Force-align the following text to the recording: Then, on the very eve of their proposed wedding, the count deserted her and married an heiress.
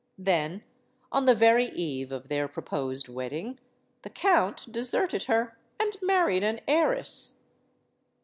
Then, 0.17 0.63
on 1.11 1.25
the 1.25 1.35
very 1.35 1.67
eve 1.67 2.11
of 2.11 2.27
their 2.27 2.47
proposed 2.47 3.07
wedding, 3.07 3.59
the 4.01 4.09
count 4.09 4.71
deserted 4.71 5.25
her 5.25 5.59
and 5.79 5.95
married 6.01 6.41
an 6.43 6.59
heiress. 6.67 7.37